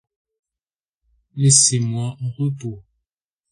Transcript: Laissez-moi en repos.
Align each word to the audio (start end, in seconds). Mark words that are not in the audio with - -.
Laissez-moi 1.35 2.17
en 2.21 2.31
repos. 2.39 2.83